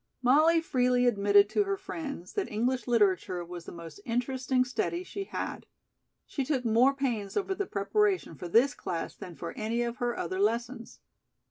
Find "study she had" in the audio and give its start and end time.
4.65-5.67